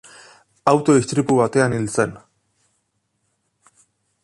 [0.71, 2.17] Auto istripu batean hil zen.